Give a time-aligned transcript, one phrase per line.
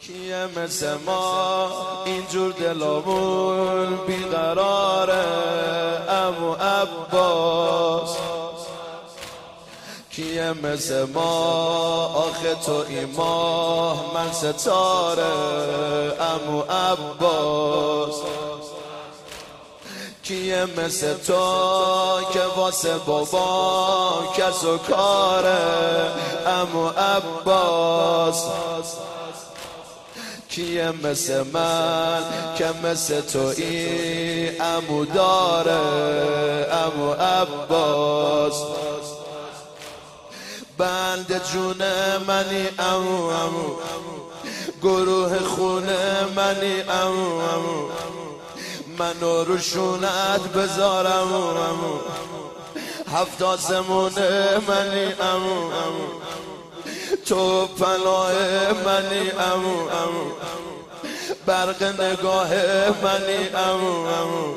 [0.00, 1.70] کیه مثل ما؟
[2.04, 5.24] اینجور دلامون بیقراره.
[6.08, 8.16] امو عباس.
[10.10, 11.30] کیه مثل ما؟
[12.14, 15.32] آخه تو ایماه من ستاره.
[16.20, 18.14] امو عباس.
[20.22, 21.34] کیه مثل تو
[22.32, 26.12] که واسه بابا کس و کاره؟
[26.46, 28.44] امو عباس.
[30.58, 32.22] کیه مثل من
[32.58, 35.80] که مثل تو این امو داره
[36.72, 38.62] امو عباس.
[40.78, 41.82] بند جون
[42.28, 43.68] منی امو امو.
[44.82, 47.88] گروه خونه منی امو امو.
[48.98, 51.98] منو رو شونت بذارم امو
[53.12, 56.27] هفت آسمونه منی امو امو.
[57.26, 58.32] تو پناه
[58.84, 60.30] منی امو امو
[61.46, 62.48] برق نگاه
[63.02, 64.54] منی امو امو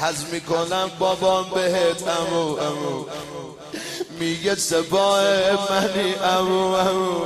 [0.00, 3.04] حز می‌کنم بابام بهت امو امو
[4.18, 5.22] میگه سباه
[5.70, 7.24] منی امو امو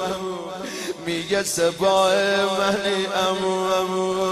[1.06, 2.14] میگه سباه
[2.58, 4.22] منی امو امو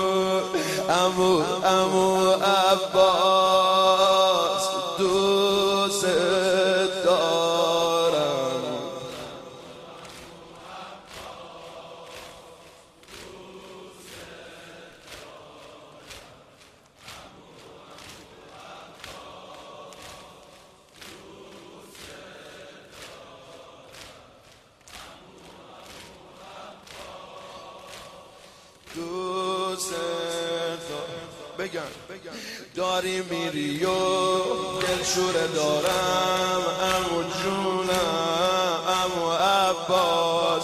[0.88, 3.45] امو امو عباس
[28.96, 29.94] دوست
[31.58, 31.80] بگم.
[32.74, 33.94] داری میری و
[34.80, 36.62] دلشوره دارم.
[36.82, 40.62] امو جونم امو عباس.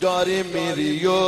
[0.00, 1.20] داری میری و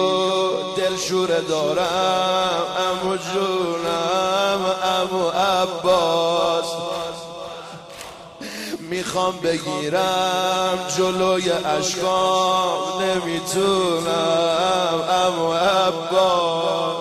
[0.76, 2.66] دلشوره دارم.
[2.78, 6.89] امو جونم امو عباس.
[8.90, 15.02] می‌خوام بگیرم جلوی اشکام نمی‌تونم.
[15.10, 16.96] اما عباس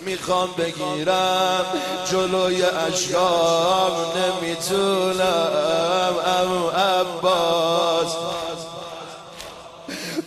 [0.00, 1.64] می‌خوام بگیرم
[2.10, 6.14] جلوی اشکام نمی‌تونم.
[6.26, 8.16] اما عباس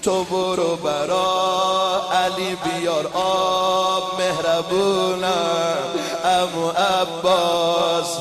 [0.03, 2.01] تو برو برا.
[2.11, 5.77] علی بیار آب مهربونم.
[6.23, 8.17] امو عباس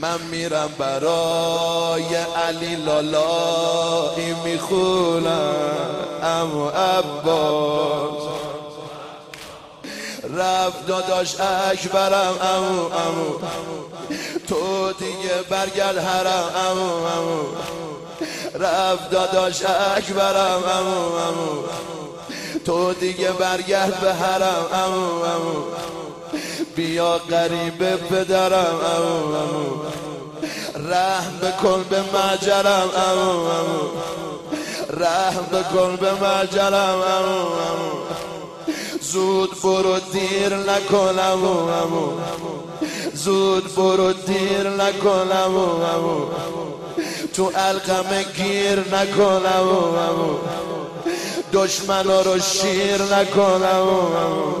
[0.00, 2.14] من میرم برای
[2.46, 5.54] علی لالایی می‌خونم.
[6.22, 8.22] امو عباس.
[10.36, 12.34] رفت داداش اکبرم.
[12.40, 13.38] امو امو
[14.48, 16.50] تو دیگه برگرد حرم.
[16.70, 17.42] امو امو
[18.54, 19.62] رفت داداش
[19.96, 20.62] اکبرم.
[20.78, 21.62] امو امو
[22.64, 24.66] تو دیگه برگرد به حرم.
[24.72, 25.62] امو امو
[26.76, 28.80] بیا قریب پدرم
[30.76, 32.90] رحم بکن به مجرم
[34.90, 37.02] رحم بکن به مجرم
[39.00, 42.06] زود برو دیر نکن امو امو
[43.14, 46.26] زود برو دیر نکن امو امو
[47.34, 50.38] تو القمه گیر نکن امو امو
[51.52, 54.52] دشمنا رو شیر نکن امو امو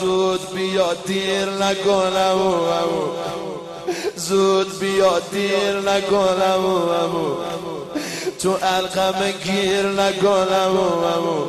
[0.00, 3.12] زود بیا دیر نکنم امو
[4.16, 7.36] زود بیا دیر نکنم امو
[8.42, 10.76] تو القمه گیر نکنم
[11.16, 11.46] امو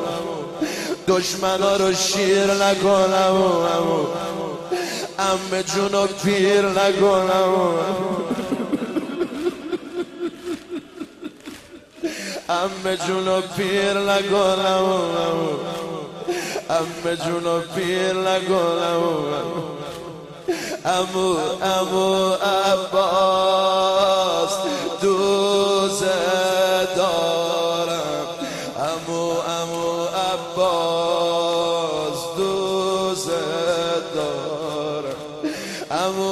[1.08, 3.36] دشمنا رو شیر نکنم
[3.76, 4.06] امو
[5.20, 7.54] امه جونو پیر نکنم
[12.50, 14.86] امه جونو پیر نکنم
[16.70, 19.04] امه جونو پیر نکنم
[20.86, 23.78] امو امو عباس
[25.02, 26.04] دوست
[26.96, 28.28] دارم
[28.80, 30.78] امو امو عباس
[32.38, 33.30] دوست
[34.16, 35.20] دارم
[35.92, 36.32] امو